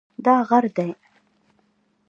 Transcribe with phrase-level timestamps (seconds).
[0.25, 0.89] دا غر دی